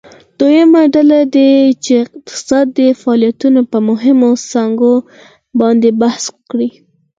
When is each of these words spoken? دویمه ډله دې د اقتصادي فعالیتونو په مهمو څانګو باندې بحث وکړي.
دویمه 0.39 0.81
ډله 0.93 1.19
دې 1.35 1.49
د 1.85 1.87
اقتصادي 2.03 2.87
فعالیتونو 3.01 3.61
په 3.71 3.77
مهمو 3.89 4.29
څانګو 4.51 4.93
باندې 5.59 5.89
بحث 6.01 6.23
وکړي. 6.35 6.69